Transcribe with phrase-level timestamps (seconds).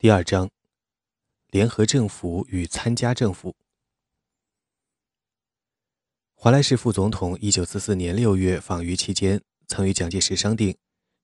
[0.00, 0.48] 第二章，
[1.48, 3.56] 联合政府与参加政府。
[6.36, 10.78] 华莱士副总统一九四四年六月访渝期间，曾与蒋介石商定，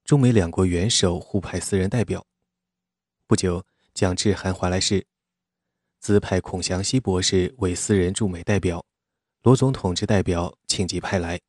[0.04, 2.26] 中美两国元首互派私人代表。
[3.28, 3.64] 不久，
[3.94, 5.06] 蒋致函华莱士，
[6.00, 8.84] 自派孔祥熙博士为私人驻美代表，
[9.44, 11.40] 罗总统之代表请即派来。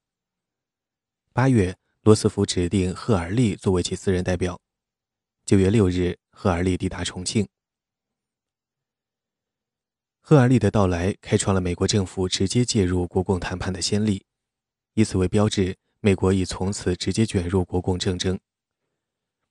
[1.33, 4.61] 八月，罗斯福指定赫尔利作为其私人代表。
[5.43, 6.19] 九月六日。
[6.37, 7.47] 赫尔利抵达重庆。
[10.19, 14.25] 赫尔利的到来开创了美国政府直接介入国共谈判的先例，
[14.95, 18.37] 以此为标志，美国已从此直接卷入国共政争。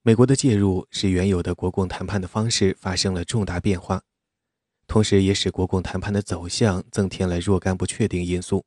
[0.02, 4.02] 美国的介入使原有的国共谈判的方式发生了重大变化，
[4.86, 8.66] 同时也使国共谈判的走向增添了若干不确定因素。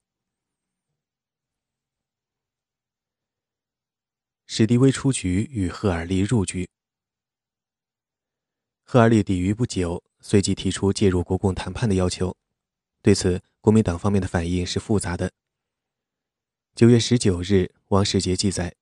[4.47, 6.67] 史迪威出局与赫尔利入局。
[8.89, 12.33] 赫尔利抵渝不久，随即提出介入国共谈判的要求。
[13.01, 15.29] 对此，国民党方面的反应是复杂的。
[16.73, 18.73] 九月十九日，王世杰记载：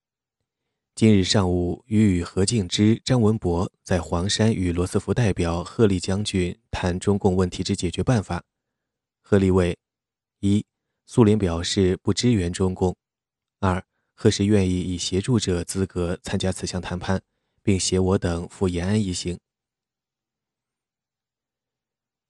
[0.94, 8.44] 今日上午，与何敬之、张文博在黄山与罗斯福代表贺立将军谈中共问题之解决办法。
[9.23, 9.75] 贺立为：
[10.41, 10.63] 一、
[11.07, 12.94] 苏联表示不支援中共；
[13.59, 17.19] 二、何时愿意以协助者资格参加此项谈判，
[17.63, 19.39] 并携我等赴延安一行。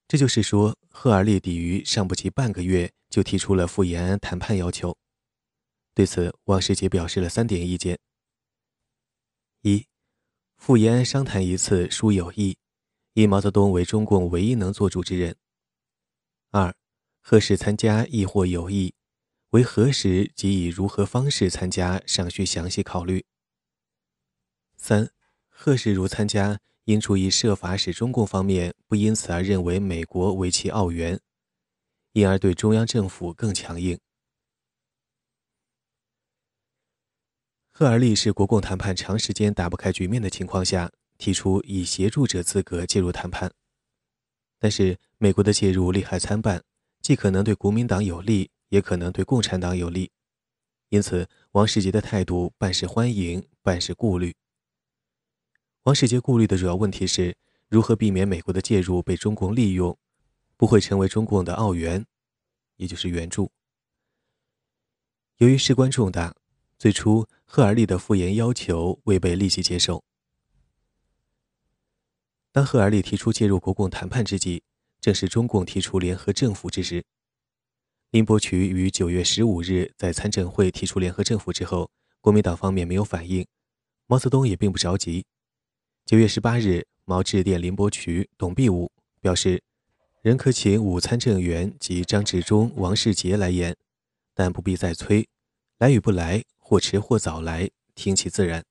[0.07, 4.95] 这就是说，赫尔利抵渝尚不及半个月，就提出了赴延安谈判要求。
[5.95, 7.97] 对此，王世杰表示了三点意见：
[9.61, 9.87] 一、
[10.57, 12.57] 赴延安商谈一次殊有益，
[13.13, 15.33] 以毛泽东为中共唯一能做主之人；
[16.51, 16.75] 二、
[17.21, 18.93] 何时参加亦或有益，
[19.49, 23.23] 为何时及以如何方式参加，尚需详细考虑；
[24.77, 25.09] 三、
[25.49, 26.59] 何时如参加。
[26.85, 31.19] 应注意设法使中共方面不因此而认为美国为其澳元，
[32.13, 33.99] 因而对中央政府更强硬。
[37.71, 43.51] 赫尔利是国共谈判长时间打不开局面的情况下，提出以协助者资格介入谈判，
[44.59, 46.63] 但是美国的介入利害参半，
[47.01, 50.11] 既可能对国民党有利，也可能对共产党有利，
[50.89, 54.35] 因此王世杰的态度半是欢迎，半是顾虑。
[55.85, 57.37] 王世杰顾虑的主要问题是
[57.69, 59.95] 如何避免美国的介入被中共利用，
[60.57, 62.03] 不会成为中共的澳元，
[62.77, 63.51] 也就是援助。
[65.37, 66.35] 由于事关重大，
[66.79, 70.03] 最初赫尔利的复言要求未被立即接受。
[72.51, 74.63] 当赫尔利提出介入国共谈判之际，
[74.99, 77.05] 正是中共提出联合政府之时。
[78.09, 81.91] 林伯渠于九月十五日在参政会提出联合政府之后，
[82.21, 83.45] 国民党方面没有反应，
[84.07, 85.23] 毛泽东也并不着急。
[86.05, 89.63] 九月十八日，毛致电林伯渠、董必武，表示
[90.21, 93.75] 仍可请五参政员及张治中、王世杰来演，
[94.35, 95.27] 但不必再催，
[95.79, 98.63] 来与不来，或迟或早来，听其自然。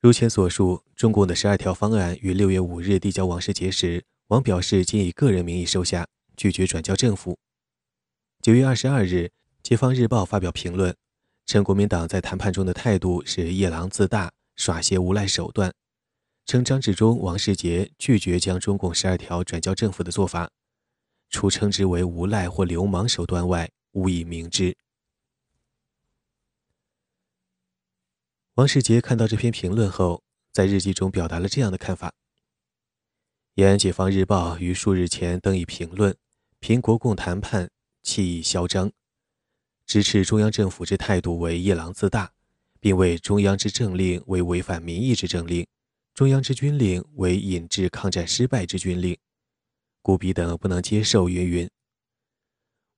[0.00, 6.06] 如前所述，中共的十二条方案于六月五日递交王世杰时，王表示仅以个人名义收下，
[6.36, 7.36] 拒绝转交政府。
[8.40, 9.14] 九月二十二日，
[9.60, 10.94] 《解放日报》发表评论，
[11.46, 14.32] 称国民党在谈判中的态度是夜郎自大。
[14.56, 15.72] 耍些无赖手段，
[16.44, 20.50] 称张治中、王世杰拒绝将中共十二条转交政府的做法，
[21.30, 24.76] 除称之为无赖或流氓手段外，无以明之。
[28.54, 32.08] 王世杰看到这篇评论后，在日记中表达了这样的看法：
[33.54, 36.14] 《延安解放日报》于数日前登以评论，
[36.60, 37.70] 评国共谈判
[38.02, 38.92] 气意嚣张，
[39.86, 42.34] 支持中央政府之态度为夜郎自大。
[42.82, 45.64] 并为中央之政令为违反民意之政令，
[46.14, 49.16] 中央之军令为引致抗战失败之军令，
[50.02, 51.28] 故彼等不能接受。
[51.28, 51.70] 云云。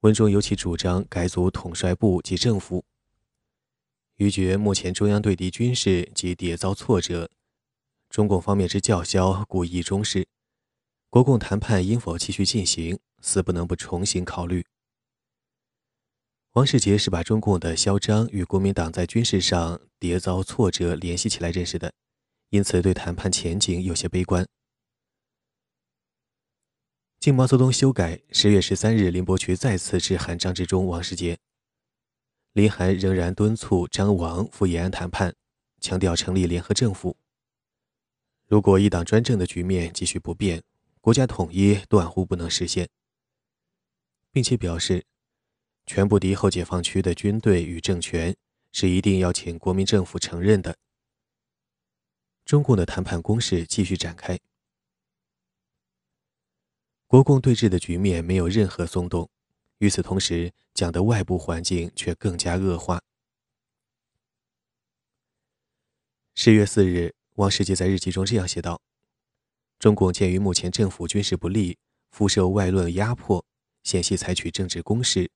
[0.01, 2.83] 文中尤其主张改组统帅部及政府。
[4.17, 7.31] 于觉目前中央对敌军事及迭遭挫折，
[8.09, 10.27] 中共方面之叫嚣故意中事，
[11.11, 14.65] 国共谈判应否继续进行，似不能不重新考虑。
[16.55, 21.93] 王世杰是把中共的嚣张与国民党在军事上迭遭挫折联系起来认识的，
[22.51, 24.47] 因此对谈判前景有些悲观。
[27.19, 31.37] 经毛泽东修改，十月十三日，林伯渠再次致函张治中、王世杰。
[32.53, 35.35] 林函仍然敦促张王赴延安谈判，
[35.81, 37.17] 强调成立联合政府。
[38.47, 40.63] 如果一党专政的局面继续不变，
[41.01, 42.89] 国家统一断乎不能实现，
[44.31, 45.05] 并且表示。
[45.87, 48.35] 全部敌后解放区的军队与政权
[48.73, 50.77] 是一定要请国民政府承认的。
[52.45, 54.39] 中共的谈判攻势继续展开。
[57.07, 59.31] 国共对峙的局面没有任何松动，
[59.79, 63.01] 与此同时，蒋的外部环境却更加恶化。
[66.35, 68.83] 十月四日，汪世杰在日记中这样写道
[69.79, 71.79] ：“中共鉴于目前政府军事不利，
[72.11, 73.45] 复受外论压迫，
[73.85, 75.31] 险些采取政治攻势，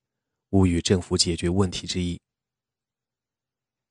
[0.50, 2.20] 无与政府解决问题之意。”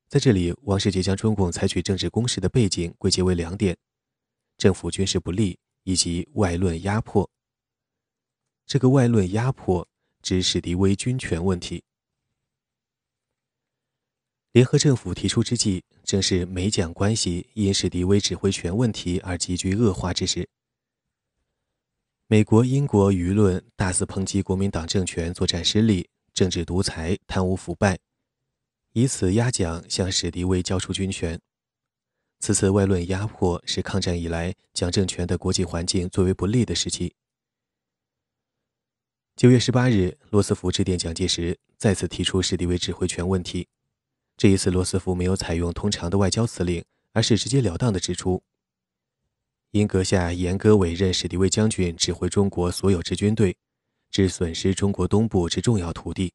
[0.10, 3.78] 在这里，王世杰将中共采取政治攻势的背景归结为两点：
[4.58, 7.30] 政府军事不利以及外论压迫。
[8.66, 9.88] 这个外论压迫
[10.22, 11.84] 指史迪威军权问题。
[14.54, 20.50] 联合政府提出之际，正是美蒋关系因史迪威指挥权问题而急剧恶化之时。
[22.28, 27.98] 美国、英国舆论大肆抨击国民党政权作战失利、政治独裁、贪污腐败，
[28.94, 31.42] 以此压蒋向史迪威交出军权。
[32.40, 37.16] 此次外论压迫是抗战以来蒋政权的国际环境最为不利的时期。
[39.36, 43.68] 九月十八日，罗斯福致电蒋介石，再次提出史迪威指挥权问题。
[44.38, 48.44] 这一次，罗斯福没有采用通常的外交辞令，而是直截了当地指出
[49.74, 53.58] ：“因阁下严格委任史迪威将军指挥中国所有之军队，
[54.10, 56.34] 致损失中国东部之重要土地。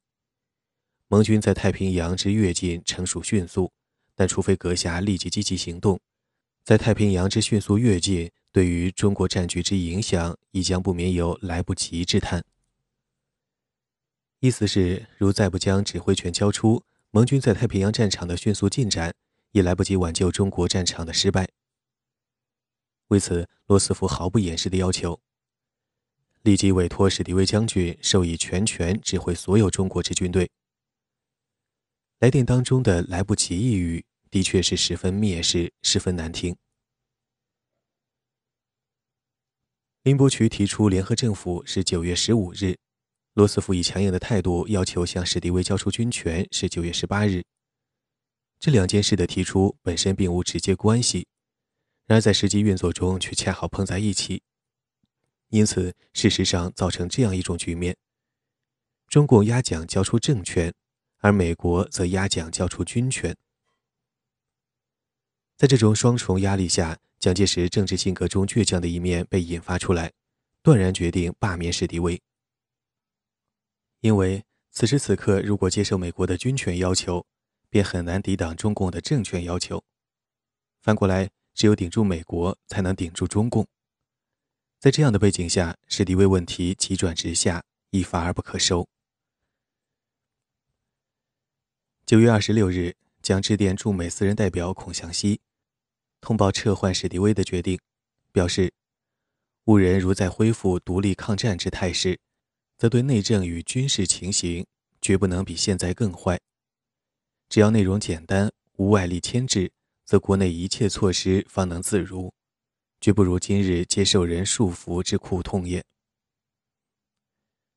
[1.07, 3.71] 盟军在太平洋之跃进成熟迅速，
[4.15, 5.99] 但除非阁下立即积极行动，
[6.63, 12.43] 在太平洋之迅速跃进对于中国战局之影响，亦将不免有来不及之叹。”
[14.39, 19.13] 意思是，如再不将指挥权交出，盟军在太平洋战场的迅速进展，
[19.51, 21.47] 也来不及挽救中国战场的失败。
[23.07, 25.21] 为此，罗斯福毫不掩饰地要求，
[26.43, 30.51] 立即委托史迪威将军授以全权指挥所有中国之军队。
[32.19, 36.55] 来电当中的“来不及”一语，的确是十分蔑视，十分难听。
[40.03, 42.77] 林伯渠提出联合政府是九月十五日。
[43.35, 47.41] 罗斯福以强硬的态度要求向史迪威交出军权，是九月十八日。
[48.59, 51.25] 这两件事的提出本身并无直接关系，
[52.05, 54.43] 然而在实际运作中却恰好碰在一起，
[55.53, 57.95] 因此事实上造成这样一种局面：
[59.07, 60.73] 中共压蒋交出政权，
[61.19, 63.37] 而美国则压蒋交出军权。
[65.55, 70.11] 在这种双重压力下，蒋介石政治性格中倔强的一面被引发出来，
[70.63, 72.19] 断然决定罢免史迪威。
[73.99, 77.23] 因为此时此刻，如果接受美国的军权要求，
[77.69, 79.83] 便很难抵挡中共的政权要求。
[80.81, 83.67] 反过来，只有顶住美国，才能顶住中共。
[84.83, 88.85] 在这样的背景下，史迪威问题急转直下，一发而不可收。
[92.05, 95.39] 九月二十六日，蒋致电驻美私人代表孔祥熙，
[96.19, 97.79] 通报撤换史迪威的决定，
[98.33, 98.73] 表示：
[99.63, 102.19] 吾人如再恢复独立抗战之态势。
[102.77, 104.67] 则对内政与军事情形，
[104.99, 106.37] 绝不能比现在更坏。
[107.47, 109.71] 只要内容简单，无外力牵制，
[110.03, 112.33] 则国内一切措施方能自如，
[113.03, 115.83] 绝不如今日接受人束缚之苦痛也。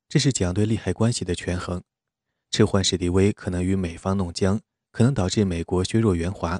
[0.07, 1.83] 这是蒋对利害关系的权衡。
[2.49, 6.57] 撤换史迪威可能与美方弄僵，可能导致美国削弱援华。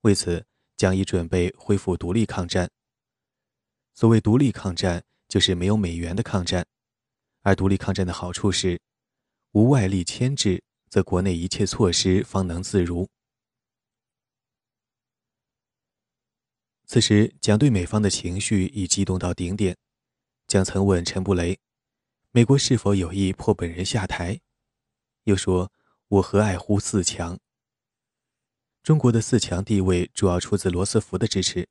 [0.00, 0.46] 为此，
[0.78, 2.70] 蒋已准备恢复独立抗战。
[3.92, 6.66] 所谓独立抗战，就是没有美元的抗战。
[7.42, 8.80] 而独立抗战的好处是，
[9.52, 13.06] 无外力牵制，则国内一切措施方能自如。
[16.86, 19.76] 此时，蒋对美方的情绪已激动到顶点。
[20.46, 21.58] 蒋曾问陈布雷
[22.32, 24.40] ：“美国是否有意迫本人下台？”
[25.24, 25.72] 又说
[26.08, 27.38] ：“我何爱乎四强？”
[28.82, 31.68] 中国的四强地位主要出自罗斯福的支持。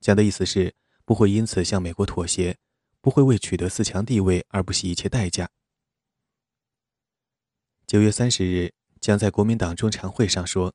[0.00, 0.74] 蒋的意思是，
[1.04, 2.56] 不会因此向美国妥协。
[3.00, 5.48] 不会为取得四强地位而不惜一切代价。
[7.86, 10.74] 九月三十日，将在国民党中常会上说，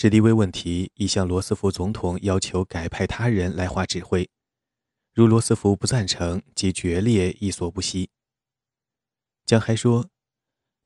[0.00, 4.30] 史迪威问题已向罗斯福总统要求改派他人来华指挥，
[5.12, 8.08] 如罗斯福不赞成，即决裂亦所不惜。
[9.44, 10.08] 蒋还说，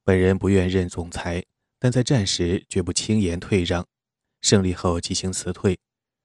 [0.03, 1.45] 本人不愿任总裁，
[1.79, 3.87] 但在战时绝不轻言退让，
[4.41, 5.79] 胜利后即行辞退，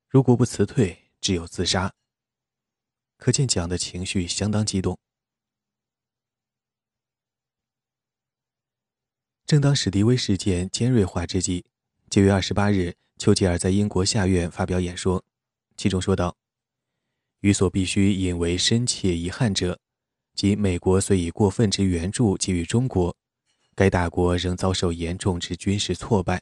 [0.07, 1.93] 如果不辞退，只有自杀。
[3.17, 4.97] 可见蒋的情绪相当激动。
[9.45, 11.65] 正当史迪威事件尖锐化之际，
[12.09, 15.25] 九月二十八日，丘吉尔在英国下院发表演说，
[15.75, 16.37] 其中说道
[17.41, 19.77] ：“予所必须引为深切遗憾者，
[20.33, 23.13] 即美国虽以过分之援助给予中国，
[23.75, 26.41] 该大国仍遭受严重之军事挫败。”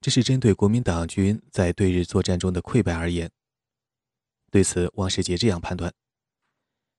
[0.00, 3.30] 这是针对国民党军在对日作战中的溃败而言。
[4.52, 5.92] 对此，汪世杰这样判断：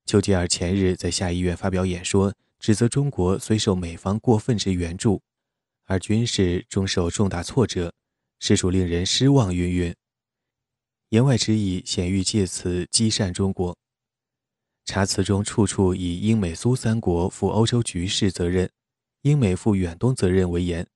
[0.06, 5.22] 丘吉尔前日在下议院发表演说，指责中国虽受美方过分之援助，
[5.86, 7.94] 而军事终受重大挫折，
[8.40, 9.54] 实属令人失望。
[9.54, 9.96] 云云。
[11.10, 13.78] 言外之意，显欲借此积善中国。
[14.86, 18.70] 查词中处处以英美苏三国负欧洲局势责任、
[19.22, 20.88] 英美负远东责任为言，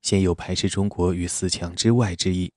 [0.00, 2.52] 鲜有排斥中国于四强之外之意。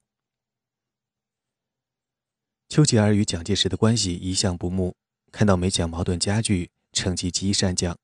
[2.70, 4.96] 丘吉尔与蒋介石的关系一向不睦，
[5.32, 7.98] 看到美蒋矛盾加剧，乘机积善将。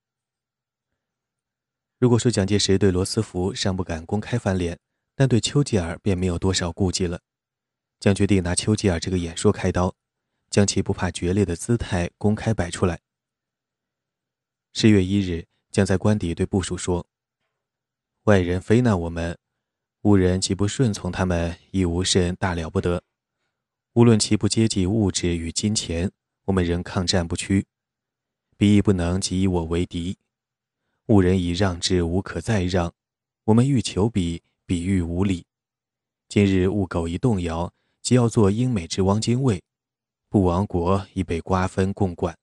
[2.04, 4.78] 如果说蒋介石对罗斯福尚不敢公开翻脸，
[5.16, 7.22] 但对丘吉尔便没有多少顾忌了。
[7.98, 9.96] 将决定拿丘吉尔这个演说开刀，
[10.50, 13.00] 将其不怕决裂的姿态公开摆出来。
[14.74, 17.08] 十月一日，将在官邸对部署说
[18.28, 19.38] ：“外人非难我们，
[20.02, 23.02] 吾人既不顺从他们，亦无甚大了不得。
[23.94, 26.12] 无论其不接济物质与金钱，
[26.44, 27.66] 我们仍抗战不屈。
[28.58, 30.18] 彼亦不能即以我为敌。
[31.08, 32.94] 误人以让之无可再让，
[33.46, 35.46] 我们欲求彼，彼欲无礼。
[36.28, 39.64] 今日误苟一动摇。”即要做英美之汪精卫，
[40.28, 42.38] 不亡国已被瓜分共管。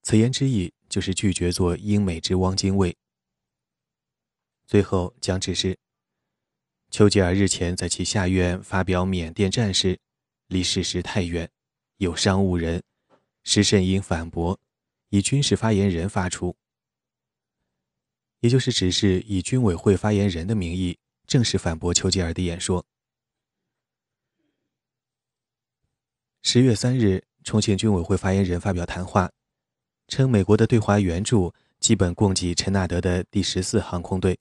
[0.00, 2.96] 此言之意就是拒绝做英美之汪精卫。
[4.64, 5.76] 最后将指示：
[6.88, 9.98] 丘吉尔日前在其下院发表缅甸战事，
[10.46, 11.50] 离事实太远，
[11.96, 12.80] 有伤误人，
[13.42, 14.60] 时甚应反驳，
[15.08, 16.56] 以军事发言人发出，
[18.44, 22.84] 也就是只是以军委会发言人的名义正式反驳丘吉尔的演说。
[26.42, 29.32] 十月三日，重庆军委会发言人发表谈话，
[30.08, 34.38] 称美国的对华援助基本供给陈纳德的第十四航空队，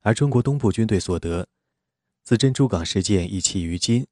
[0.00, 1.46] 而中国东部军队所得
[2.22, 4.06] 自珍珠港事件一起于今，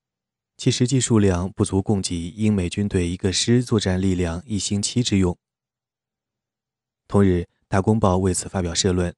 [0.58, 5.34] 其实际数量不足供给英美军队一个师作战力量一星期之用。
[7.08, 7.28] 同日，
[7.68, 9.14] 《大公报》为此发表社论，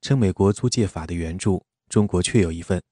[0.00, 2.82] 称美国租借法的援助，中国确有一份，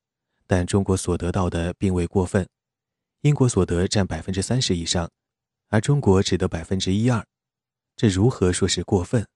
[0.46, 2.49] 但中国所得到的并未过分。
[3.20, 5.11] 英国所得占百分之三十以上，
[5.68, 7.25] 而中国只得百分之一二，
[7.96, 9.26] 这如何说是过分？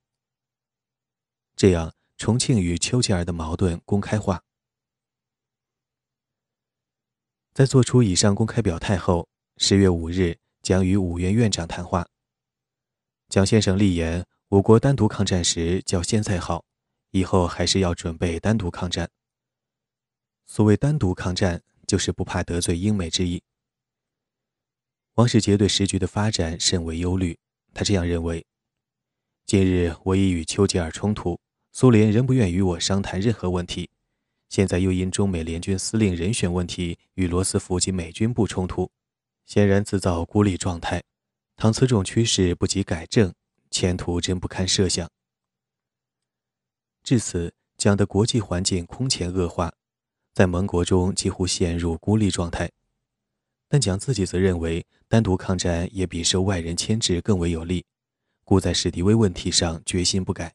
[1.57, 4.43] 这样，重庆与丘吉尔的矛盾公开化。
[7.55, 12.07] 在做出以上公开表态后，十月五日将与五院院长谈话。
[13.29, 16.65] 蒋先生立言：我国单独抗战时较现在好，
[17.11, 19.09] 以后还是要准备单独抗战。
[20.47, 23.43] 所谓单独抗战，就是不怕得罪英美之意。
[25.15, 27.38] 王世杰对时局的发展甚为忧虑，
[27.75, 28.47] 他这样认为：
[29.47, 31.38] 近日我已与丘吉尔冲突，
[31.73, 33.91] 苏联仍不愿与我商谈任何问题，
[34.49, 38.91] 现在又因中美联军司令人选问题与罗斯福及美军部冲突，
[39.45, 41.03] 显然自造孤立状态。
[41.57, 43.35] 倘此种趋势不及改正，
[43.71, 45.11] 前途真不堪设想。
[47.09, 49.73] 至此，蒋的国际环境空前恶化，
[50.35, 52.71] 在盟国中几乎陷入孤立状态。
[53.67, 57.87] 但蒋自己则认为，单独抗战也比受外人牵制更为有利，
[58.45, 60.55] 故在史迪威问题上决心不改。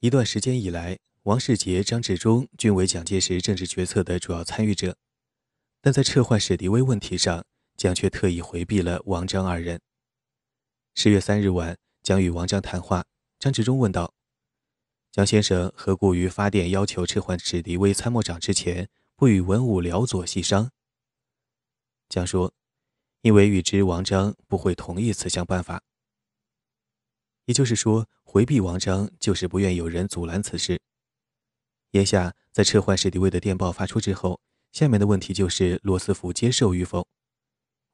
[0.00, 4.98] 一段时间以来，王世杰、张治中均为蒋介石政治决策的主要参与者，
[5.80, 7.42] 但在撤换史迪威问题上，
[7.74, 9.80] 蒋却特意回避了王张二人。
[10.94, 11.76] 十月三日晚，
[12.06, 13.04] 将与王章谈话，
[13.36, 14.14] 张治中问道。
[15.10, 20.70] 蒋先生何故于发电要求撤换史迪威参谋长之前，不与文武辽左协商？
[22.08, 22.54] 蒋说
[23.22, 25.82] ：“因为预知王章不会同意此项办法。”
[27.46, 30.80] 也就是说，回避王章就是不愿有人阻拦此事。
[31.90, 37.08] 眼下，在撤换史迪威的电报发出之后，下面的问题就是罗斯福接受与否。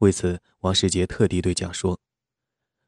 [0.00, 1.98] 为此，王世杰特地对蒋说：“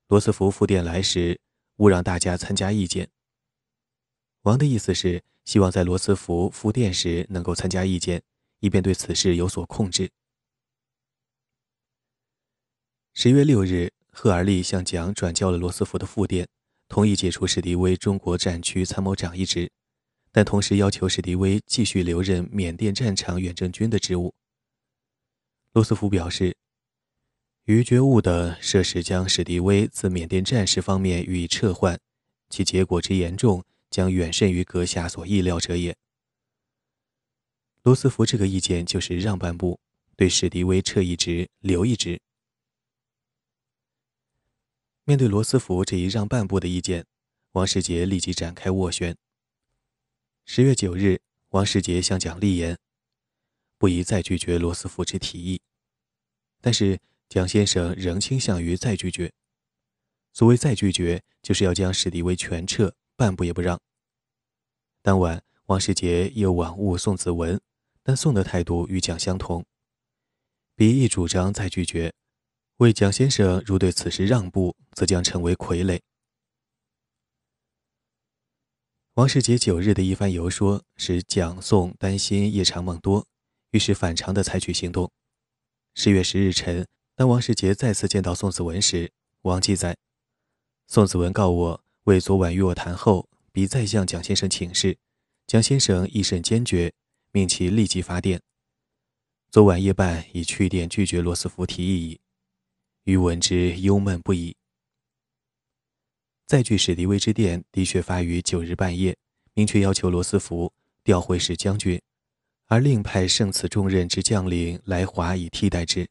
[0.06, 1.40] 罗斯福复电来时，
[1.76, 3.08] 勿让大家参加意见。”
[4.42, 8.22] 王的意思是希望在罗斯福复电时能够参加意见，
[8.60, 10.10] 以便对此事有所控制。
[13.14, 16.46] 十月六日，赫尔利向蒋转交了罗斯福的复电，
[16.88, 19.70] 同意解除史迪威中国战区参谋长一职，
[20.30, 24.34] 但同时要求史迪威继续留任缅甸战场远征军的职务。
[25.72, 26.54] 罗斯福表示，
[27.64, 31.98] 于觉悟的设使将史迪威自缅甸战事方面予以撤换，
[32.48, 33.64] 其结果之严重。
[33.90, 35.96] 将远甚于阁下所意料者也。
[37.84, 39.78] 罗斯福这个意见就是让半步，
[40.16, 42.20] 对史迪威撤一职，留一职。
[45.04, 47.06] 面对罗斯福这一让半步的意见，
[47.52, 49.16] 王世杰立即展开斡旋。
[50.44, 52.76] 十月九日，王世杰向蒋立言，
[53.78, 55.60] 不宜再拒绝罗斯福之提议。
[56.60, 56.98] 但是
[57.34, 59.32] 蒋先生仍倾向于再拒绝。
[60.32, 63.80] 所谓再拒绝，就是要将史迪威全撤，半步也不让。
[65.02, 67.60] 当晚，王世杰又往晤宋子文，
[68.04, 69.66] 但宋的态度与蒋相同，
[70.76, 72.12] 彼亦主张再拒绝。
[72.76, 75.98] 为蒋先生如对此事让步，则将成为傀儡。
[79.14, 83.26] 王世杰九日的一番游说，使蒋宋担心夜长梦多，
[83.72, 85.10] 于是反常的采取行动。
[85.96, 89.96] 十月十日晨，当王世杰再次见到宋子文时，王记载：
[90.88, 94.98] 宋子文告我，为昨晚与我谈后，彼再向蒋先生请示，
[95.46, 96.92] 蒋先生一甚坚决，
[97.30, 98.42] 命其立即发电。
[99.52, 102.20] 昨晚夜半已去电拒绝罗斯福提议矣。
[103.04, 104.56] 余闻之忧闷不已。
[106.48, 109.16] 再据史迪威之电的确发于九日半夜，
[109.52, 110.72] 明确要求罗斯福
[111.04, 112.02] 调回使将军，
[112.66, 116.08] 而另派胜此重任之将领来华以替代之。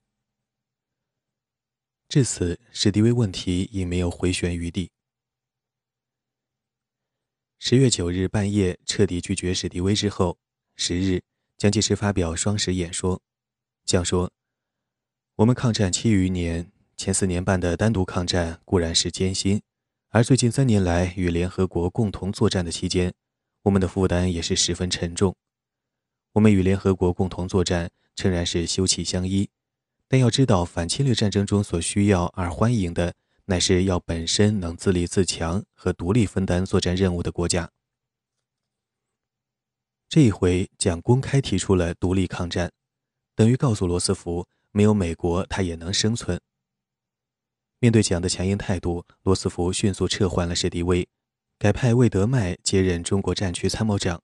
[2.14, 4.92] 至此，史迪威问题已没有回旋余地。
[7.58, 10.38] 十月九日半夜彻底拒绝史迪威之后，
[10.76, 11.24] 十日，
[11.58, 13.20] 蒋介石发表双十演说，
[13.84, 14.32] 讲说
[15.38, 19.60] ：“我们抗战七余年。”前四年半的单独抗战固然是艰辛，
[20.10, 23.12] 而最近三年来与联合国共同作战的期间，
[23.64, 25.36] 我们的负担也是十分沉重。
[26.34, 29.50] 我们与联合国共同作战，诚然是休戚相依，
[30.14, 33.16] 但要知道，反侵略战争中所需要而欢迎的，
[33.46, 37.72] 乃是要本身能自立自强和独立分担作战任务的国家。
[40.08, 42.72] 这一回，蒋公开提出了独立抗战，
[43.34, 46.40] 等于告诉罗斯福，没有美国，他也能生存。
[47.80, 51.10] 面对蒋的强硬态度，罗斯福迅速撤换了史迪威，
[51.58, 54.22] 改派魏德迈接任中国战区参谋长。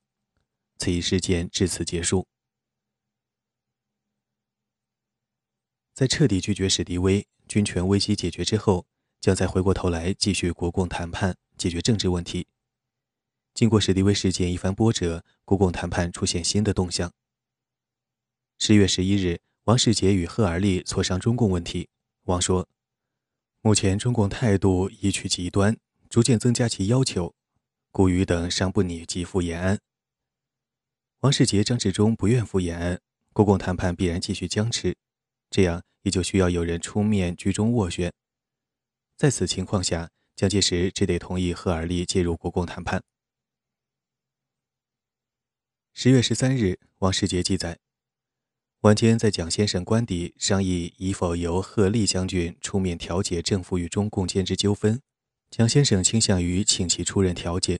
[0.77, 2.27] 此一事件至此结束。
[5.99, 8.87] 在彻底拒绝史迪威、军权危机解决之后，
[9.19, 12.47] 将再回过头来继续国共谈判，解决政治问题。
[13.53, 17.11] 经过史迪威事件一番波折，国共谈判出现新的动向。
[18.59, 21.89] 十月十一日，王世杰与贺尔利磋商中共问题。
[22.23, 22.69] 王说。
[23.59, 25.77] 目前中共态度已趋极端，
[26.09, 27.35] 逐渐增加其要求，
[27.91, 29.77] 顾宇等尚不拟即赴延安。
[31.19, 33.01] 王世杰、张治中不愿赴延安，
[33.33, 34.95] 国共谈判必然继续僵持，
[35.49, 38.11] 这样也就需要有人出面居中斡旋。
[39.17, 43.03] 在此情况下，蒋介石只得同意赫尔利介入国共谈判。
[45.93, 47.79] 十月十三日，王世杰记载。
[48.81, 55.01] 晚间在蒋先生官邸商议，以否由贺立将军出面调解政府与中共间之纠纷。
[55.51, 57.79] 蒋先生倾向于请其出任调解。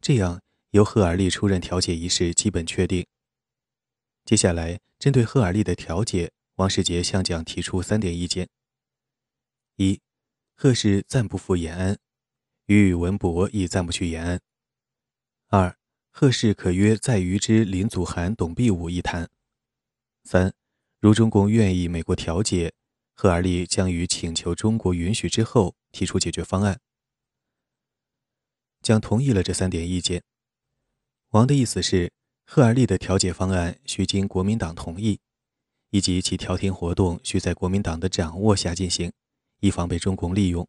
[0.00, 3.06] 这样，由赫尔利出任调解一事基本确定。
[4.26, 8.48] 接下来，针对赫尔利的调解，王世杰向蒋提出三点意见：
[9.76, 10.00] 一、
[10.56, 11.96] 贺氏暂不赴延安，
[12.66, 14.38] 与宇文博亦暂不去延安；
[15.46, 15.78] 二、
[16.10, 19.30] 贺氏可约在渝之林祖涵、董必武一谈。
[20.24, 20.52] 三，
[20.98, 22.74] 如中共愿意美国调解，
[23.14, 26.80] 赫尔利将于请求中国允许之后提出解决方案。
[28.82, 30.24] 蒋同意了这三点意见。
[31.28, 32.12] 王的意思是，
[32.46, 35.20] 赫尔利的调解方案需经国民党同意，
[35.90, 39.12] 以及其调停活动需在国民党的掌握下进行，
[39.60, 40.66] 以防被中共利用。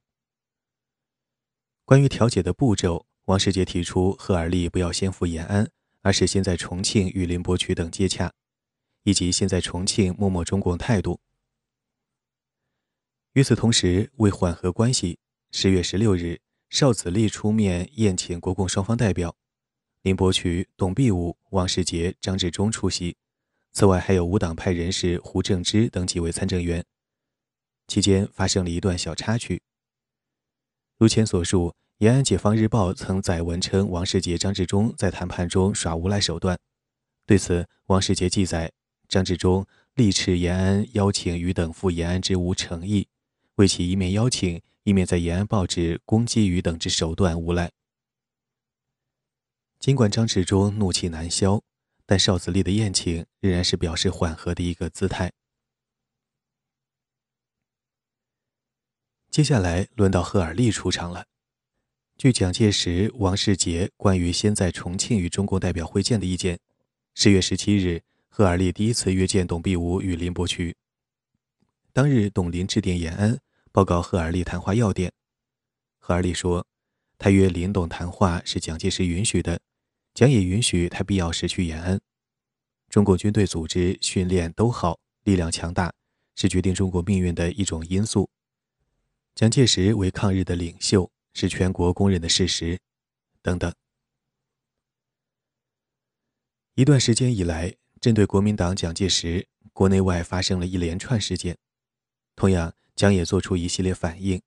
[1.86, 5.70] 关于调解的步骤，王世杰提出，赫尔利不要先赴延安，
[6.02, 8.34] 而是先在重庆与林伯渠等接洽。
[9.04, 11.22] 以及现在重庆默默中共态度。
[13.32, 15.18] 与此同时，为缓和关系，
[15.50, 19.38] 十月十六日，邵子立出面宴请国共双方代表，
[20.02, 23.18] 林伯渠、董必武、王世杰、张治中出席。
[23.74, 26.84] 此外，还有无党派人士胡正之等几位参政员。
[27.88, 29.62] 期间发生了一段小插曲。
[30.98, 36.58] 如前所述，延安解放日报曾载文称王世杰、张治中在谈判中耍无赖手段。
[37.26, 38.72] 对此，王世杰记载。
[39.08, 43.08] 张治中力斥延安邀请余等赴延安之无诚意，
[43.56, 47.72] 为其一面邀请，一面在延安报纸攻击余等之手段无赖。
[49.80, 51.62] 尽管张治中怒气难消，
[52.06, 55.32] 但邵子立的宴请仍然是表示缓和的一个姿态。
[59.30, 61.26] 接下来轮到贺尔利出场了。
[62.18, 66.60] 据蒋介石、王世杰关于先在重庆与中共代表会见的意见，
[67.14, 68.04] 十月十七日。
[68.30, 70.76] 贺尔利第一次约见董必武与林伯渠。
[71.92, 73.40] 当日，董林致电延安，
[73.72, 75.12] 报告贺尔利谈话要点。
[75.98, 76.68] 贺尔利说
[77.18, 79.60] ：“他约林董谈话是蒋介石允许的，
[80.18, 82.02] 蒋也允许他必要时去延安。
[82.90, 85.94] 中国军队组织训练都好，力量强大，
[86.36, 88.28] 是决定中国命运的一种因素。
[89.36, 92.80] 蒋介石为抗日的领袖，是全国公认的事实，
[93.44, 93.72] 等等。
[96.74, 101.56] 一段时间以来，针对国民党蒋介石，国内外发生了一连串事件，
[102.36, 104.42] 同样，蒋也做出一系列反应。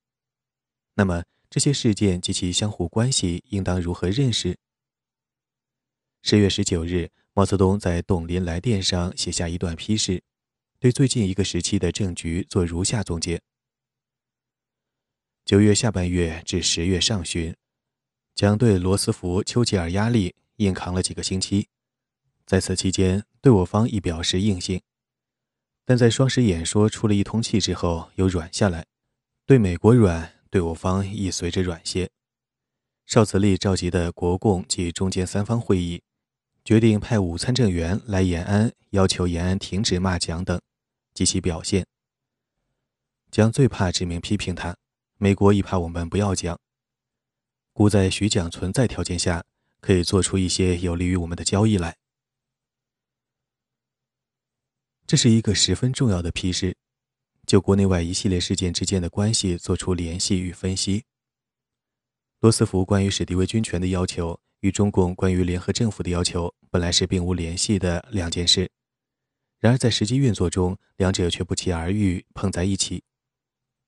[0.94, 4.58] 那么，这些事件及其相互关系应当如何认识？
[6.22, 7.10] 十月十九日。
[7.32, 10.22] 毛泽东在董林来电上写下一段批示，
[10.80, 13.40] 对最近一个时期的政局做如下总结：
[15.44, 17.54] 九月下半月至十月上旬，
[18.34, 21.68] 蒋对罗斯福、丘吉尔压力硬扛了几个星期，
[22.44, 24.82] 在此期间对我方亦表示硬性，
[25.84, 28.84] 但在双十演说出了一通气之后又软下来，
[29.46, 32.10] 对美国软，对我方亦随着软些。
[33.06, 36.02] 邵子立召集的国共及中间三方会议。
[36.64, 40.60] 决定派五参政员来延安，要求延安停止骂蒋等
[41.14, 41.86] 及其表现。
[43.30, 44.76] 蒋最怕指名批评他，
[45.16, 46.58] 美国亦怕我们不要蒋，
[47.72, 49.44] 故在许蒋存在条件下，
[49.80, 51.96] 可以做出一些有利于我们的交易来。
[55.06, 56.76] 这是一个十分重要的批示，
[57.46, 61.04] 就国内外一系列事件之间的关系做出联系与分析。
[62.40, 64.38] 罗斯福关于史迪威军权的要求。
[64.60, 68.70] 与中共关于联合政府的要求本来是并无联系的两件事，
[69.58, 73.02] 然而在实际运作中，两者却不期而遇，碰在一起。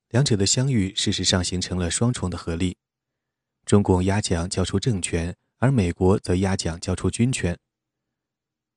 [0.08, 2.76] 两者的相遇，事实上形成了双重的合力：
[3.64, 7.58] 中共压蒋交出政权，而美国则压蒋交出军权。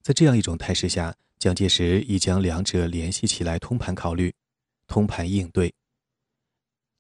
[0.02, 4.34] 在这样一种态势下，蒋介石已将两者联系起来，通盘考虑，
[4.88, 5.74] 通盘应对，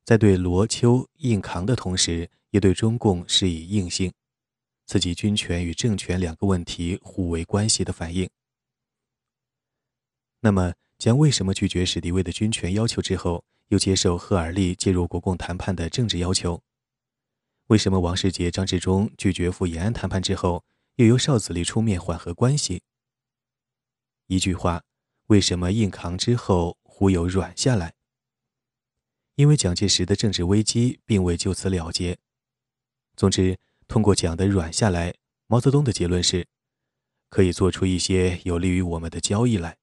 [0.04, 4.12] 在对罗丘硬扛的同时，也对中共施以硬性。
[4.88, 8.30] 刺激军权与政权两个问题互为关系的反应。
[10.42, 16.62] 那么，蒋为什么拒绝史迪威的军权要求之后，又接受赫尔利介入国共谈判的政治要求？
[17.68, 20.64] 为什么王世杰、张治中拒绝赴延安谈判之后，
[20.98, 22.84] 又由邵子立出面缓和关系？
[24.28, 24.84] 一句话，
[25.28, 27.96] 为什么硬扛之后忽又软下来？
[29.34, 32.20] 因为蒋介石的政治危机并未就此了结。
[33.16, 33.58] 总之。
[33.88, 35.16] 通过讲的软下来，
[35.48, 36.48] 毛泽东的结论是，
[37.30, 39.78] 可以做出一些有利于我们的交易来。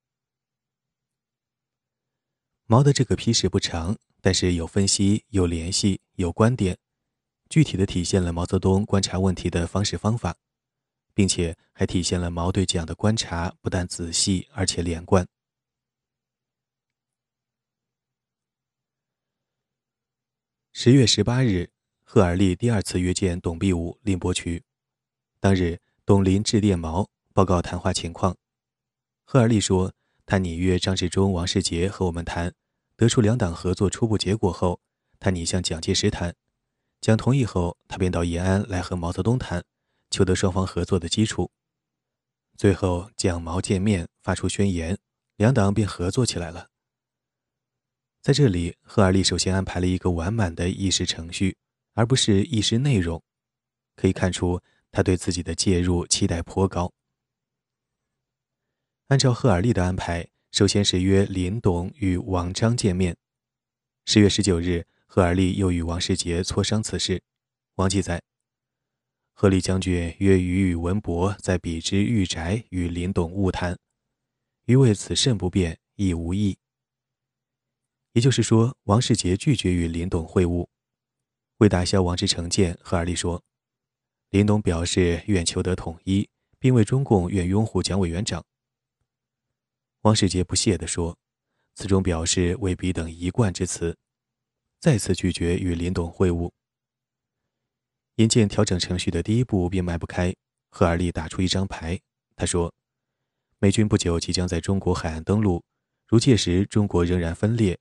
[2.65, 6.79] 毛的这个批示不长，但是有分析、有联系、有观点，
[7.49, 10.37] 具体的体现了毛泽东观察问题的方式方法，
[11.15, 15.27] 并且还体现了毛对蒋的观察不但仔细，而且连贯。
[20.73, 21.71] 十月十八日。
[22.05, 24.63] 赫尔利第二次约见董必武、林伯渠。
[25.41, 28.37] 当日，董林致电毛报告谈话情况。
[29.25, 29.93] 赫尔利说，
[30.27, 32.53] 他拟约张治中、王世杰和我们谈，
[32.97, 34.81] 得出两党合作初步结果后，
[35.19, 36.35] 他拟向蒋介石谈。
[37.01, 39.65] 蒋同意后，他便到延安来和毛泽东谈，
[40.11, 41.51] 求得双方合作的基础。
[42.57, 44.99] 最后，蒋毛见面，发出宣言，
[45.37, 46.69] 两党便合作起来了。
[48.21, 51.57] 在这里，赫尔利首先安排了一个完满的议事程序。
[51.95, 53.23] 而不是一时内容，
[53.97, 56.93] 可以看出他对自己的介入期待颇高。
[59.09, 63.17] 按照赫尔利的安排，首先是约林董与王章见面。
[64.07, 67.23] 十月十九日，赫尔利又与王世杰磋商此事。
[67.75, 68.23] 王记载，
[69.33, 73.79] 赫利将军约与宇文博在彼之御宅与林董晤谈，
[74.65, 76.59] 余为此甚不便，亦无益。
[78.13, 80.67] 也就是说，王世杰拒绝与林董会晤。
[81.63, 83.41] 为打消王志成见，赫尔利说
[84.31, 88.45] ：“林董表示愿求得统一，并为中共愿拥护蒋委员长。”
[90.03, 91.17] 王世杰不屑地说
[91.77, 93.97] ：“此种表示为彼等一贯之词，
[94.81, 96.51] 再次拒绝与林董会晤。”
[98.19, 100.35] 眼见调整程序的第一步便迈不开，
[100.69, 102.01] 赫尔利打出一张牌，
[102.35, 102.75] 他说
[103.61, 105.63] ：“美军不久即将在中国海岸登陆，
[106.09, 107.79] 如届时中国仍然分裂。”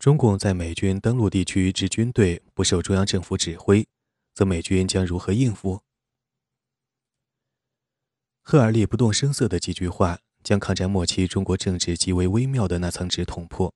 [0.00, 3.86] 中共在美军登陆地区之军队不受中央政府指挥，
[4.32, 5.82] 则美军将如何应付？
[8.40, 13.74] 赫尔利不动声色的几句话，将抗战末期中国政治极为微妙的那层纸捅破。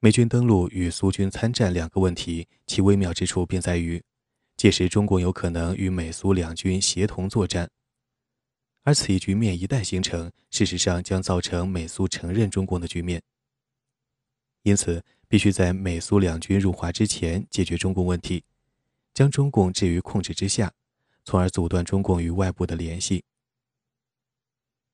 [0.00, 4.02] 美军登陆与苏军参战两个问题，其微妙之处便在于，
[4.56, 7.70] 届时中共有可能与美苏两军协同作战，
[8.82, 13.22] 而此一局面一旦形成，事实上将造成美苏承认中共的局面。
[14.62, 18.44] 因此，必须在美苏两军入华之前解决中共问题，
[19.12, 20.72] 将中共置于控制之下，
[21.24, 23.24] 从而阻断中共与外部的联系。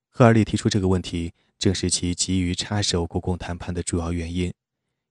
[0.09, 4.53] 赫尔利提出这个问题，正是其急于插手国共谈判的主要原因，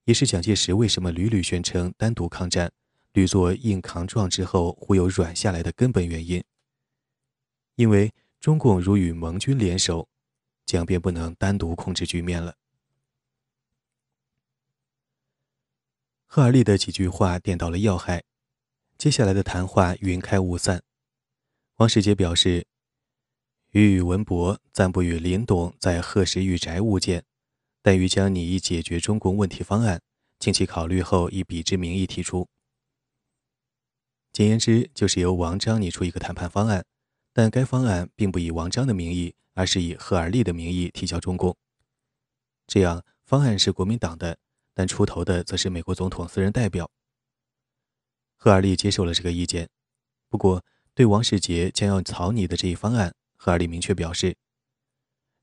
[0.04, 2.72] 也是蒋介石为什么屡屡宣称单独抗战、
[3.12, 6.42] 屡做硬扛状之后会有软下来的根本原因。
[7.76, 10.08] 因为中共如与盟军联手，
[10.66, 12.56] 蒋便不能单独控制局面了。
[16.30, 18.22] 赫尔利的几句话点到了要害，
[18.98, 20.82] 接下来的谈话云开雾散。
[21.76, 22.66] 王世杰表示，
[23.70, 27.24] 予与文博暂不与林董在赫氏御宅物见，
[27.80, 30.02] 但欲将拟以解决中共问题方案，
[30.38, 32.46] 经其考虑后以笔之名义提出。
[34.30, 36.84] 简言之，就是由王章拟出一个谈判方案。
[37.32, 41.56] 但该方案并不以王章的名义，而是以赫尔利的名义提交中共。
[42.66, 44.36] 这样，方案是国民党的，
[44.78, 46.88] 但出头的则是美国总统私人代表。
[48.36, 49.68] 赫尔利接受了这个意见，
[50.28, 50.64] 不过
[50.94, 54.36] 对王世杰将要草拟的这一方案，赫尔利明确表示，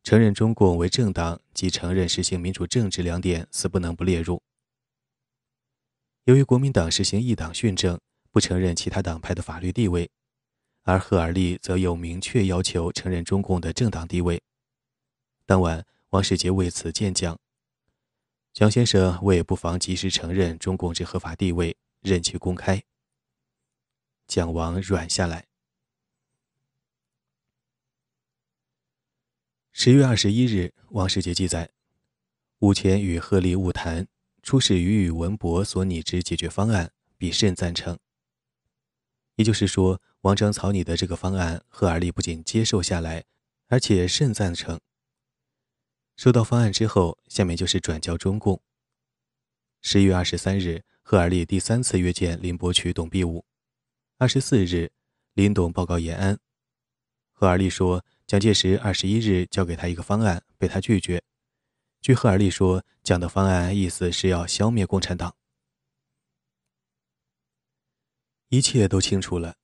[0.04, 4.42] 承认中共为政党及承认实行民主政治两点死不能不列入。
[6.24, 8.00] 由于国民党实行一党训政，
[8.32, 10.10] 不承认其他党派的法律地位。
[10.84, 14.42] 而赫尔利则有明确要求承认中共的政党地位。
[15.46, 17.38] 当晚，王世杰为此见将，
[18.56, 22.82] 蒋先生为不妨及时承认中共之合法地位，任其公开。
[24.28, 25.46] 蒋王软下来。
[29.74, 31.70] 十月二十一日，王世杰记载，
[32.60, 34.08] 午前与贺立晤谈，
[34.42, 38.00] 出示于宇文博所拟之解决方案，必甚赞成。
[39.36, 40.02] 也就是说。
[40.22, 43.26] 王章草拟的这个方案，赫尔利不仅接受下来，
[43.68, 44.80] 而且甚赞成。
[46.16, 48.62] 收到方案之后，下面就是转交中共。
[49.82, 53.46] 十一月二十三日，赫尔利第三次约见林伯渠、董必武。
[54.18, 54.92] 二十四日，
[55.34, 56.40] 林董报告延安，
[57.34, 61.22] 赫尔利说，蒋介石二十一日交给他一个方案，被他拒绝。
[62.02, 65.36] 据赫尔利说，蒋的方案意思是要消灭共产党。
[68.50, 69.58] 一切都清楚了。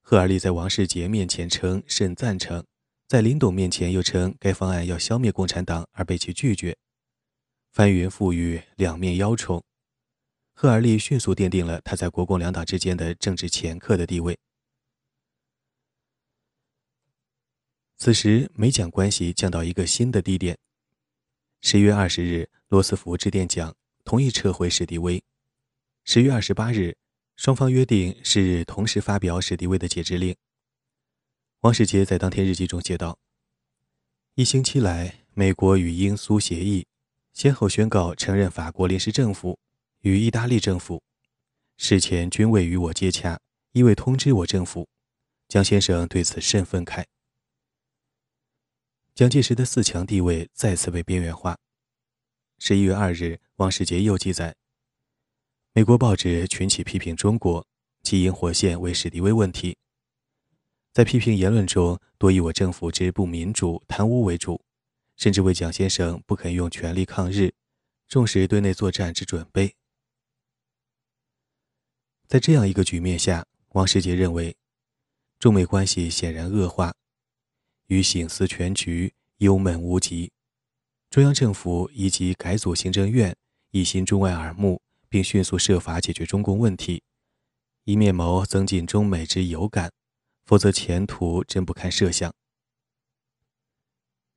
[0.00, 2.64] 赫尔利在王世杰面前称甚赞成，
[3.08, 6.76] 在林董面前又称该方案要消灭共产党而被其拒绝，
[7.70, 9.62] 翻云覆雨，两面邀宠。
[10.52, 14.36] 赫尔利迅速奠定了他在国共两党之间的政治掮客的地位。
[17.96, 20.58] 此时美蒋关系降到一个新的低点。
[21.60, 25.22] 十月二十日，罗斯福致电蒋，同意撤回史迪威。
[26.04, 26.96] 十月二十八日。
[27.36, 30.34] 双方约定是日同时发表史迪威的解职令。
[31.66, 33.18] 王世杰在当天日记中写道
[34.36, 36.86] ：“一星期来，美国与英苏协议，
[37.32, 39.58] 先后宣告承认法国临时政府
[40.02, 41.02] 与意大利政府，
[41.76, 43.40] 事前均未与我接洽，
[43.72, 44.86] 亦未通知我政府。
[45.48, 47.04] 江先生对此甚愤慨。
[49.12, 51.58] 蒋介石的四强地位再次被边缘化。”
[52.60, 54.54] 十一月二日，王世杰又记载。
[55.72, 57.66] 美国报纸群起批评中国，
[58.04, 59.76] 其引火线为史迪威问题。
[60.96, 64.64] 在批评言论中，多以我政府之不民主、贪污为主，
[65.14, 67.52] 甚至为蒋先生不肯用全力抗日、
[68.08, 69.74] 重视对内作战之准备。
[72.26, 74.56] 在这样一个局面下，王世杰认为，
[75.38, 76.94] 中美关系显然恶化，
[77.88, 80.32] 于醒思全局，忧闷无极。
[81.10, 83.36] 中央政府以及改组行政院，
[83.70, 84.80] 一心中外耳目。
[85.10, 87.02] 并迅速设法解决中共问题，
[87.84, 89.92] 一面谋增进中美之友感，
[90.46, 92.32] 否则前途真不堪设想。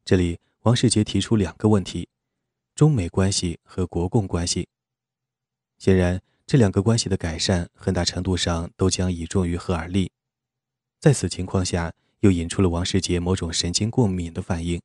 [0.03, 2.09] 这里，王世杰提出两个问题：
[2.75, 4.67] 中美关系和国共关系。
[5.77, 10.11] 显然，这两个关系的改善，很大程度上都将倚重于赫尔利。
[10.99, 14.81] 在此情况下，又引出了王世杰某种神经过敏的反应。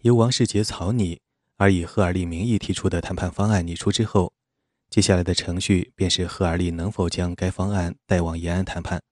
[0.00, 1.20] 由王世杰草拟。
[1.58, 4.30] 而以赫尔利名义提出的谈判方案拟出之后，
[4.88, 9.02] 接下来的程序便是赫尔利能否将该方案带往延安谈判。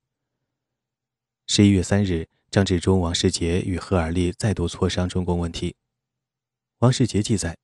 [1.46, 5.76] 十一月三日，张治中、王世杰与赫尔利再度磋商中共问题。
[6.78, 7.56] 王世杰记载，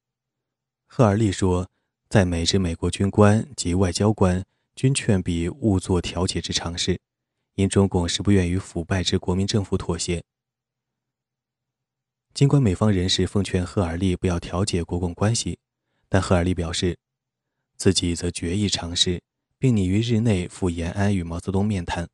[0.86, 1.70] 赫尔利说，
[2.08, 4.44] 在美之美国军官及外交官
[4.74, 7.00] 均劝彼勿做调解之尝试，
[7.54, 10.22] 因中共是不愿与腐败之国民政府妥协。
[12.34, 15.58] 尽管美方人士奉劝赫尔利不要调解国共关系，
[16.08, 16.98] 但赫尔利表示，
[17.80, 19.22] 自己则决意尝试，
[19.56, 22.06] 并拟于日内赴延安与毛泽东面谈。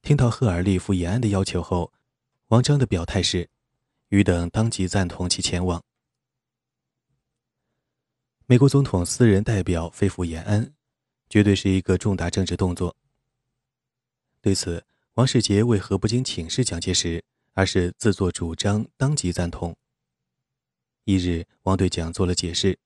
[0.00, 1.92] 听到赫尔利赴延安的要求后，
[2.46, 3.50] 王章的表态是
[4.08, 5.84] ：“余等当即赞同其前往。”
[8.48, 10.72] 美国总统私人代表飞赴延安，
[11.28, 12.96] 绝对是一个重大政治动作。
[14.40, 14.82] 对此，
[15.12, 19.76] 王世杰为何不经请示蒋介石，而是自作主张，当即赞同？
[21.04, 22.78] 一日，王对蒋做了解释。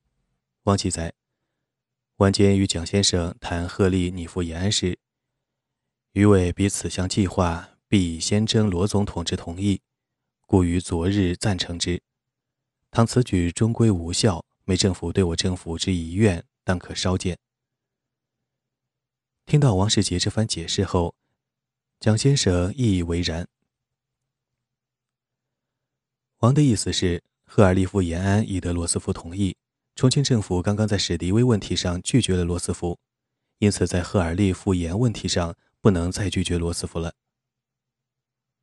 [0.64, 1.12] 汪记载，
[2.16, 4.98] 晚间与蒋先生谈贺立拟赴延安时，
[6.12, 9.82] 余伟彼此项计划，必以先征罗总统之同意，
[10.46, 12.02] 故于昨日赞成之。
[12.90, 17.38] 倘此举终归无效，美政府对我政府之遗愿，当可稍见。
[19.44, 21.14] 听到王世杰这番解释后，
[22.00, 23.46] 蒋先生亦以为然。
[26.38, 29.54] 王的意思是，赫尔利赴延安已得罗斯福同意，
[29.94, 32.98] 重庆政府刚刚在史迪威问题上拒绝了罗斯福，
[33.58, 37.14] 因此在赫尔利赴延问题上不能再拒绝罗斯福了。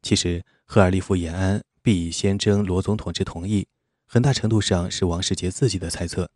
[0.01, 3.69] 其实，赫尔利赴延安必以先征罗总统之同意，
[4.05, 6.29] 很大程度上是王世杰自己的猜测，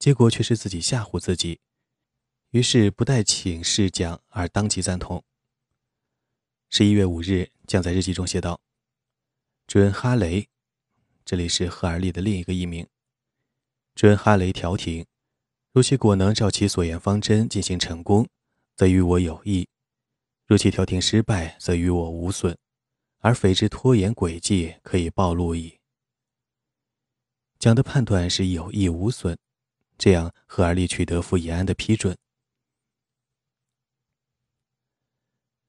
[0.00, 1.60] 结果却是自己吓唬自己。
[2.50, 5.22] 于是不待请示蒋，而当即赞同。
[6.70, 8.60] 十一月五日，蒋在日记中写道
[9.68, 10.48] ：“准哈雷，
[11.24, 12.84] 这里是赫尔利的另一个译名。
[13.98, 15.04] 准哈雷调停，
[15.72, 18.28] 如其果能照其所言方针进行成功，
[18.76, 19.66] 则与我有益；
[20.46, 22.56] 若其调停失败，则与我无损。
[23.18, 25.80] 而匪之拖延诡计，可以暴露矣。”
[27.58, 29.36] 蒋的判断是有益无损，
[29.98, 32.16] 这样赫尔利取得赴延安的批准。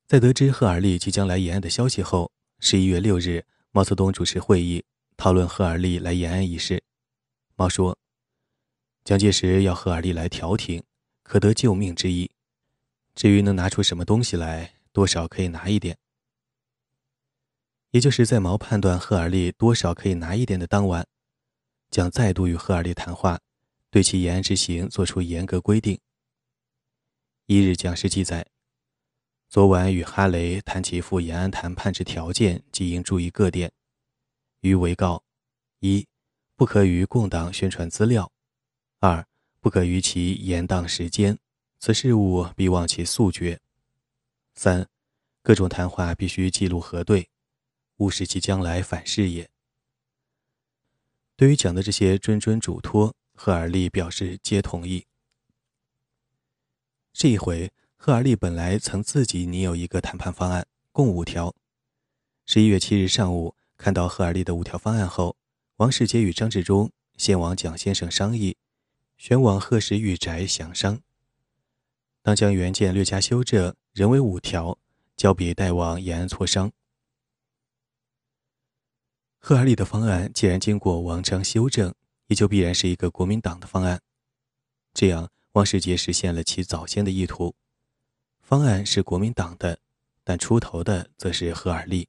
[0.05, 4.85] 在得知赫尔利即将来延安的消息后，十一月六日，毛泽东主持会议，
[5.17, 6.83] 讨论赫尔利来延安一事。
[7.55, 7.97] 毛说
[9.09, 10.83] ：“蒋介石要赫尔利来调停，
[11.23, 12.29] 可得救命之意。
[13.15, 15.97] 至于能拿出什么东西来，多少可以拿一点。”
[17.89, 21.07] 也就是在毛判断赫尔利多少可以拿一点的当晚，
[21.89, 23.39] 蒋再度与赫尔利谈话，
[23.89, 25.99] 对其延安之行作出严格规定。
[27.47, 28.45] 一日蒋氏记载。
[29.49, 33.71] 昨晚与哈雷谈起赴延安谈判之条件及应注意各点，
[34.61, 35.23] 于为告：
[35.79, 36.05] 一、
[36.55, 38.31] 不可与共党宣传资料；
[38.99, 39.25] 二、
[39.59, 41.37] 不可于其延宕时间，
[41.79, 43.57] 此事务必望其速决；
[44.53, 44.87] 三、
[45.41, 47.29] 各种谈话必须记录核对，
[47.97, 49.49] 勿使其将来反噬也。
[51.35, 55.05] 对于讲的这些谆谆嘱托，赫尔利表示皆同意。
[57.13, 57.71] 这一回。
[58.01, 61.53] 赫尔利本来曾自己拟有一个谈判方案，共五条。
[62.45, 65.35] 十一月七日上午，看到赫尔利的五条方案后，
[65.75, 68.55] 王世杰与张治中先往蒋先生商议，
[69.19, 71.01] 旋往贺氏御宅详商。
[72.21, 74.79] 当将原件略加修正，仍为五条，
[75.17, 76.71] 交笔带往延安磋商。
[79.37, 81.93] 赫尔利的方案既然经过王张修正，
[82.27, 84.01] 也就必然是一个国民党的方案。
[84.93, 87.53] 这样，王世杰实现了其早先的意图。
[88.41, 89.79] 方案是国民党的，
[90.23, 92.07] 但出头的则是赫尔利。